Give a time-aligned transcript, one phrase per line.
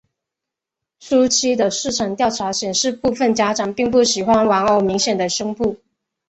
[0.99, 5.77] 初期的市场调查显示部份家长并不喜欢玩偶明显的胸部。